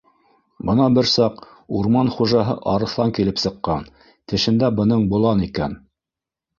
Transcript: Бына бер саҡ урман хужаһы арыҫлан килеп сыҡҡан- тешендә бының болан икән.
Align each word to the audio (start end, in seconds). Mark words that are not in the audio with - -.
Бына 0.69 0.87
бер 0.97 1.09
саҡ 1.11 1.43
урман 1.81 2.09
хужаһы 2.17 2.57
арыҫлан 2.73 3.15
килеп 3.21 3.45
сыҡҡан- 3.45 3.89
тешендә 4.33 4.75
бының 4.83 5.09
болан 5.17 5.49
икән. 5.51 5.83